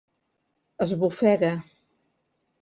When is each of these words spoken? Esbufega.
Esbufega. 0.85 1.53